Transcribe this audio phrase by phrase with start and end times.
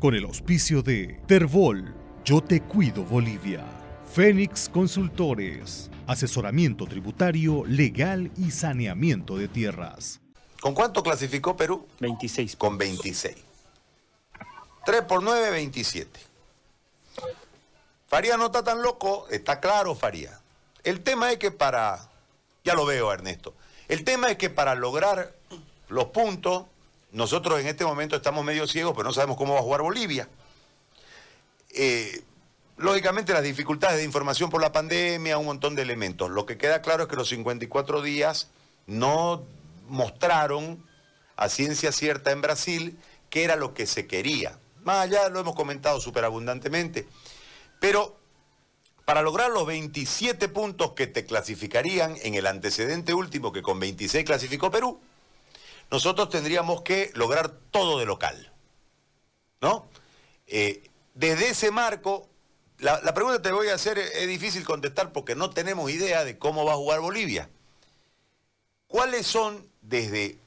[0.00, 1.94] con el auspicio de Terbol,
[2.24, 3.62] Yo Te Cuido Bolivia,
[4.10, 10.20] Fénix Consultores, asesoramiento tributario, legal y saneamiento de tierras.
[10.62, 11.86] ¿Con cuánto clasificó Perú?
[12.00, 12.56] 26.
[12.56, 13.36] Con 26.
[14.86, 16.18] 3 por 9, 27.
[18.08, 20.40] Faría no está tan loco, está claro Faría.
[20.82, 22.08] El tema es que para,
[22.64, 23.54] ya lo veo Ernesto,
[23.86, 25.34] el tema es que para lograr
[25.88, 26.64] los puntos,
[27.12, 30.28] nosotros en este momento estamos medio ciegos, pero no sabemos cómo va a jugar Bolivia.
[31.70, 32.22] Eh,
[32.76, 36.30] lógicamente las dificultades de información por la pandemia, un montón de elementos.
[36.30, 38.48] Lo que queda claro es que los 54 días
[38.86, 39.44] no
[39.88, 40.84] mostraron
[41.36, 44.58] a ciencia cierta en Brasil qué era lo que se quería.
[44.82, 47.06] Más allá lo hemos comentado súper abundantemente.
[47.80, 48.16] Pero
[49.04, 54.24] para lograr los 27 puntos que te clasificarían en el antecedente último que con 26
[54.24, 55.00] clasificó Perú,
[55.90, 58.52] nosotros tendríamos que lograr todo de local.
[59.60, 59.86] ¿No?
[60.46, 62.28] Eh, desde ese marco,
[62.78, 66.38] la, pregunta que te voy a hacer es difícil contestar porque no tenemos idea de
[66.38, 67.50] cómo va a jugar Bolivia.
[68.86, 70.38] ¿Cuáles son desde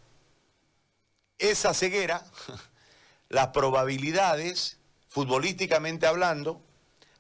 [1.37, 2.25] esa ceguera
[3.29, 4.77] las probabilidades,
[5.09, 6.61] futbolísticamente hablando,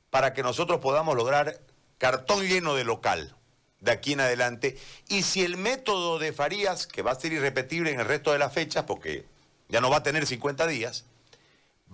[0.09, 1.59] para que nosotros podamos lograr
[1.97, 3.35] cartón lleno de local
[3.83, 4.77] de aquí en adelante.
[5.09, 8.39] Y si el método de Farías, que va a ser irrepetible en el resto de
[8.39, 9.25] las fechas, porque
[9.67, 11.05] ya no va a tener 50 días,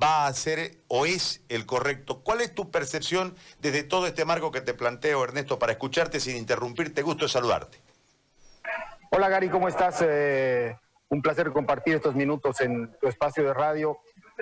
[0.02, 2.22] va a ser o es el correcto.
[2.22, 6.38] ¿Cuál es tu percepción desde todo este marco que te planteo, Ernesto, para escucharte sin
[6.38, 7.02] interrumpirte?
[7.02, 7.80] Gusto de saludarte.
[9.10, 10.04] Hola Gary, ¿cómo estás?
[10.08, 10.78] Eh,
[11.10, 13.98] un placer compartir estos minutos en tu espacio de radio.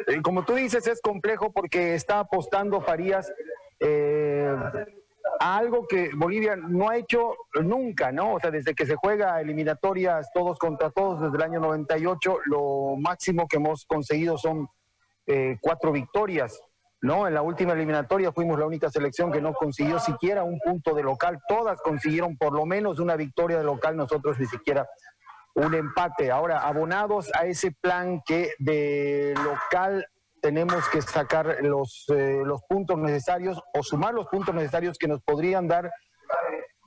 [0.05, 3.31] Eh, como tú dices, es complejo porque está apostando Farías
[3.79, 4.53] eh,
[5.39, 8.35] algo que Bolivia no ha hecho nunca, ¿no?
[8.35, 12.95] O sea, desde que se juega eliminatorias todos contra todos desde el año 98, lo
[12.97, 14.67] máximo que hemos conseguido son
[15.25, 16.59] eh, cuatro victorias,
[17.01, 17.27] ¿no?
[17.27, 21.03] En la última eliminatoria fuimos la única selección que no consiguió siquiera un punto de
[21.03, 24.87] local, todas consiguieron por lo menos una victoria de local, nosotros ni siquiera
[25.55, 26.31] un empate.
[26.31, 30.05] Ahora, abonados a ese plan que de local
[30.47, 35.21] tenemos que sacar los, eh, los puntos necesarios o sumar los puntos necesarios que nos
[35.21, 35.91] podrían dar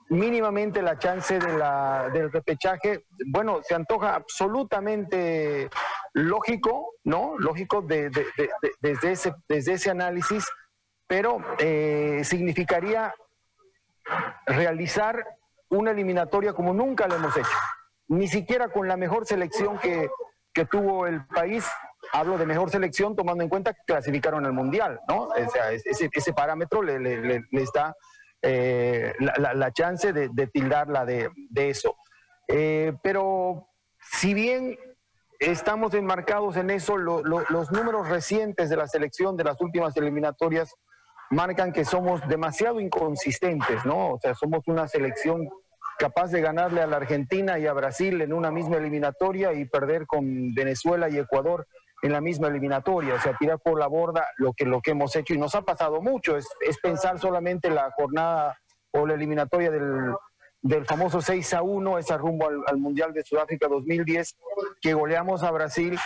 [0.08, 3.04] mínimamente la chance de la, del repechaje.
[3.26, 5.68] Bueno, se antoja absolutamente
[6.14, 7.34] lógico, ¿no?
[7.36, 10.48] Lógico de, de, de, desde, ese, desde ese análisis,
[11.06, 13.12] pero eh, significaría
[14.46, 15.22] realizar
[15.68, 17.58] una eliminatoria como nunca lo hemos hecho.
[18.08, 20.08] Ni siquiera con la mejor selección que,
[20.54, 21.68] que tuvo el país
[22.12, 25.28] hablo de mejor selección tomando en cuenta que clasificaron al Mundial, ¿no?
[25.28, 27.94] O sea, ese, ese parámetro le, le, les da
[28.42, 31.96] eh, la, chance de, tildarla de, eso.
[32.48, 33.68] Eh, pero
[34.00, 34.78] si bien
[35.38, 40.74] estamos enmarcados en eso, lo, los números recientes de la selección de las últimas eliminatorias
[41.30, 44.14] marcan que somos demasiado inconsistentes, ¿no?
[44.14, 45.48] O sea, somos una selección
[45.98, 50.06] capaz de ganarle a la Argentina y a Brasil en una misma eliminatoria y perder
[50.06, 51.66] con Venezuela y Ecuador
[52.02, 55.14] en la misma eliminatoria, o sea, tirar por la borda lo que, lo que hemos
[55.16, 56.48] hecho y nos ha pasado mucho, es,
[56.82, 58.58] pensar solamente la jornada
[58.92, 60.14] o la eliminatoria del,
[60.62, 64.36] del famoso 6 a 1, esa rumbo al, al, Mundial de Sudáfrica 2010,
[64.80, 65.98] que goleamos a Brasil,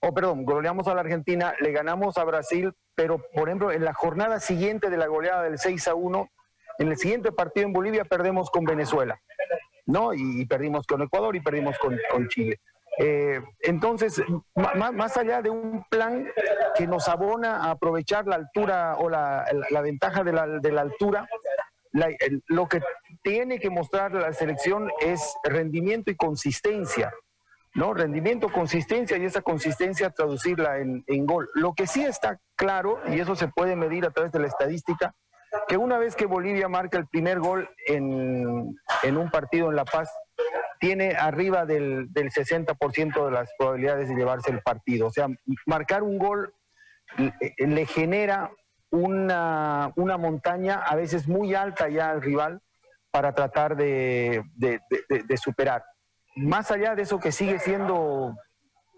[0.00, 3.84] o oh, perdón, goleamos a la Argentina, le ganamos a Brasil, pero por ejemplo en
[3.84, 6.28] la jornada siguiente de la goleada del 6 a 1,
[6.78, 9.18] en el siguiente partido en Bolivia perdemos con Venezuela,
[9.86, 10.12] ¿no?
[10.12, 12.60] Y, y perdimos con Ecuador y perdimos con, con Chile.
[12.98, 14.22] Eh, entonces,
[14.54, 16.26] más, allá de un plan
[16.76, 19.44] que nos abona a aprovechar la altura o la,
[19.82, 21.28] ventaja de la, altura,
[22.48, 22.80] lo que
[23.22, 27.12] tiene que mostrar la selección es rendimiento y consistencia.
[27.74, 27.92] ¿no?
[27.92, 31.50] Rendimiento, consistencia y esa consistencia traducirla en, en gol.
[31.54, 35.14] Lo que sí está claro, y eso se puede medir a través de la estadística,
[35.68, 39.84] que una vez que Bolivia marca el primer gol en, en un partido en La
[39.84, 40.10] Paz,
[40.78, 45.06] tiene arriba del, del 60% de las probabilidades de llevarse el partido.
[45.06, 45.28] O sea,
[45.66, 46.54] marcar un gol
[47.58, 48.50] le genera
[48.90, 52.60] una, una montaña a veces muy alta ya al rival
[53.10, 55.84] para tratar de, de, superar.
[56.34, 58.34] Más allá de eso que sigue siendo,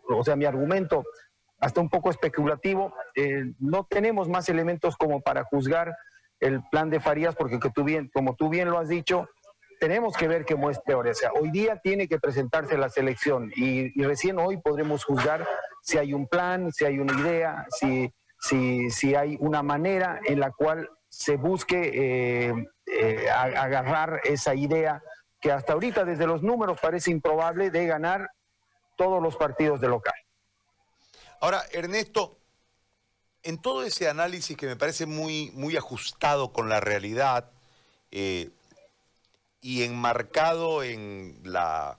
[0.08, 1.04] o sea, mi argumento
[1.60, 5.96] hasta un poco especulativo, eh, no tenemos más elementos como para juzgar
[6.40, 7.58] el plan de Farías, porque
[8.12, 9.28] como tú bien lo has dicho,
[9.78, 11.10] tenemos que ver qué muestre ahora.
[11.10, 15.46] O sea, hoy día tiene que presentarse la selección y, y, recién hoy podremos juzgar
[15.82, 20.40] si hay un plan, si hay una idea, si, si, si hay una manera en
[20.40, 22.54] la cual se busque eh,
[22.86, 25.02] eh, agarrar esa idea
[25.40, 28.30] que hasta ahorita desde los números parece improbable de ganar
[28.96, 30.14] todos los partidos de local.
[31.40, 32.38] Ahora, Ernesto,
[33.42, 37.50] en todo ese análisis que me parece muy, muy ajustado con la realidad
[38.10, 38.50] eh,
[39.60, 41.98] y enmarcado en la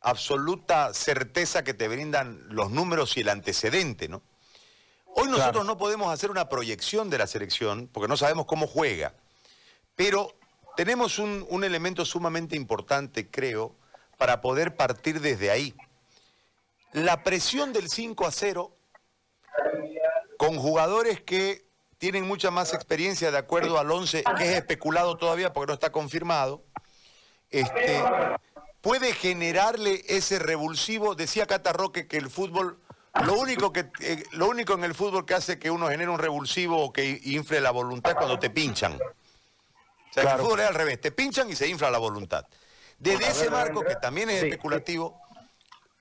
[0.00, 4.22] absoluta certeza que te brindan los números y el antecedente, ¿no?
[5.14, 9.14] Hoy nosotros no podemos hacer una proyección de la selección porque no sabemos cómo juega,
[9.94, 10.34] pero
[10.76, 13.76] tenemos un, un elemento sumamente importante, creo,
[14.16, 15.74] para poder partir desde ahí.
[16.92, 18.74] La presión del 5 a 0
[20.38, 21.66] con jugadores que
[22.02, 25.92] tienen mucha más experiencia de acuerdo al 11, que es especulado todavía porque no está
[25.92, 26.64] confirmado,
[27.48, 28.02] este,
[28.80, 31.14] puede generarle ese revulsivo.
[31.14, 32.80] Decía Catarroque que el fútbol,
[33.24, 36.18] lo único, que, eh, lo único en el fútbol que hace que uno genere un
[36.18, 38.94] revulsivo o que infle la voluntad es cuando te pinchan.
[38.94, 42.44] O sea, el fútbol es al revés, te pinchan y se infla la voluntad.
[42.98, 45.20] Desde ese marco, que también es especulativo,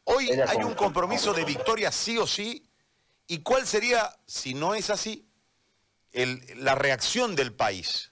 [0.05, 2.67] hoy hay un compromiso de victoria sí o sí
[3.31, 5.25] ¿Y cuál sería, si no es así,
[6.13, 8.11] la reacción del país?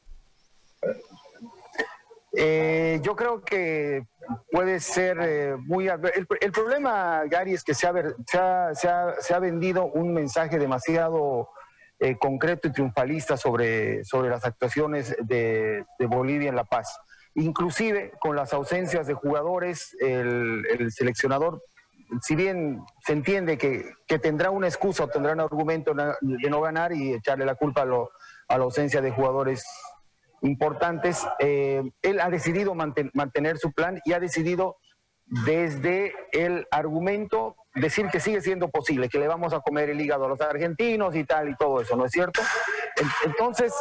[2.33, 4.05] Eh, yo creo que
[4.51, 5.87] puede ser eh, muy...
[5.87, 11.49] El, problema, Gary, es que se ha, se ha, vendido un mensaje demasiado
[11.99, 16.99] eh, concreto y triunfalista sobre, sobre las actuaciones de, Bolivia en La Paz.
[17.35, 21.61] Inclusive con las ausencias de jugadores, el seleccionador
[22.21, 26.91] si bien se entiende que, tendrá una excusa o tendrá un argumento de no ganar
[26.91, 29.63] y echarle la culpa a, la ausencia de jugadores
[30.41, 34.77] importantes, eh, él ha decidido mantener su plan y ha decidido
[35.45, 40.25] desde el argumento decir que sigue siendo posible, que le vamos a comer el hígado
[40.25, 42.41] a los argentinos y tal y todo eso, ¿no es cierto?
[43.25, 43.73] Entonces,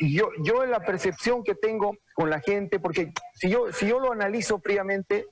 [0.00, 3.98] yo, yo en la percepción que tengo con la gente, porque si yo, si yo
[3.98, 5.26] lo analizo fríamente,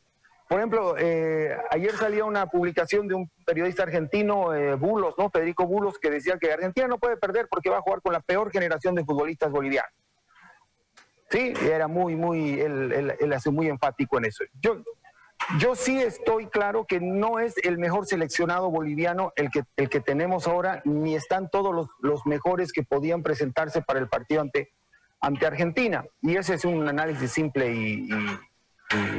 [0.48, 5.28] por ejemplo, eh, ayer salía una publicación de un periodista argentino, eh, Bulos, ¿no?
[5.28, 8.20] Federico Bulos, que decía que Argentina no puede perder porque va a jugar con la
[8.20, 9.92] peor generación de futbolistas bolivianos.
[11.30, 14.44] Sí, era muy, muy, él, él, hace muy enfático en eso.
[14.62, 14.78] Yo,
[15.58, 20.00] yo sí estoy claro que no es el mejor seleccionado boliviano el que, el que
[20.00, 24.72] tenemos ahora, ni están todos los, los mejores que podían presentarse para el partido ante,
[25.20, 26.06] ante Argentina.
[26.22, 28.08] Y ese es un análisis simple y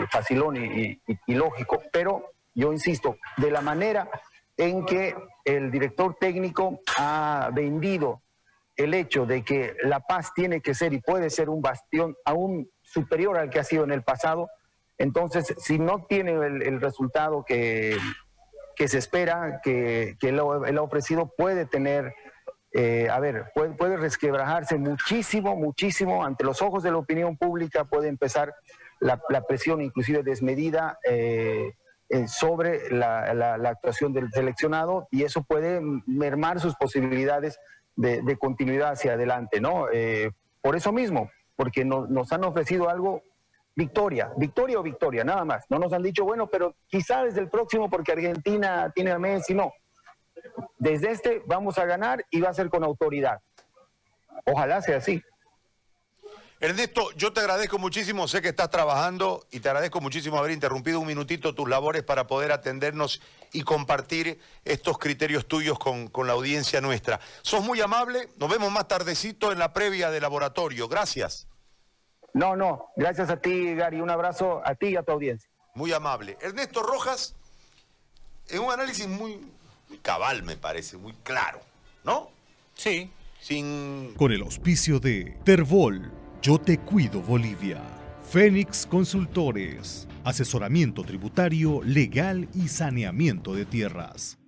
[0.10, 4.10] facilón y, lógico, pero yo insisto, de la manera
[4.58, 8.22] en que el director técnico ha vendido
[8.76, 12.70] el hecho de que La Paz tiene que ser y puede ser un bastión aún
[12.82, 14.50] superior al que ha sido en el pasado,
[14.98, 17.98] entonces si no tiene el, resultado que,
[18.76, 22.14] que, se espera, que, que él, ha ofrecido, puede tener,
[22.72, 27.86] eh, a ver, puede, puede resquebrajarse muchísimo, muchísimo ante los ojos de la opinión pública,
[27.86, 28.54] puede empezar
[29.00, 31.74] la, presión inclusive desmedida eh,
[32.28, 37.60] sobre la, actuación del seleccionado y eso puede mermar sus posibilidades
[37.96, 39.88] de, continuidad hacia adelante, ¿no?
[39.92, 40.32] Eh,
[40.62, 43.24] por eso mismo, porque nos han ofrecido algo,
[43.76, 45.66] victoria, victoria o victoria, nada más.
[45.70, 49.54] No nos han dicho, bueno, pero quizá desde el próximo, porque Argentina tiene a Messi,
[49.54, 49.72] no.
[50.78, 53.42] Desde este vamos a ganar y va a ser con autoridad.
[54.46, 55.24] Ojalá sea así.
[56.62, 61.00] Ernesto, yo te agradezco muchísimo, sé que estás trabajando y te agradezco muchísimo haber interrumpido
[61.00, 63.22] un minutito tus labores para poder atendernos
[63.54, 67.22] y compartir estos criterios tuyos con, la audiencia nuestra.
[67.44, 70.90] Sos muy amable, nos vemos más tardecito en la previa de laboratorio.
[70.90, 71.48] Gracias.
[72.34, 74.02] No, no, gracias a ti, Gary.
[74.02, 75.50] Un abrazo a ti y a tu audiencia.
[75.76, 76.38] Muy amable.
[76.42, 77.36] Ernesto Rojas,
[78.50, 79.50] en un análisis muy,
[79.90, 81.60] muy cabal, me parece, muy claro,
[82.04, 82.30] ¿no?
[82.76, 83.10] Sí.
[83.42, 84.14] Sin...
[84.16, 87.82] Con el auspicio de Terbol yo te cuido Bolivia.
[88.32, 90.08] Fénix Consultores.
[90.24, 94.39] Asesoramiento tributario, legal y saneamiento de tierras.